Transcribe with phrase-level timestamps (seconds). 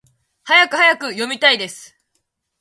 [0.45, 1.11] はやくはやく！
[1.13, 1.95] 読みたいです！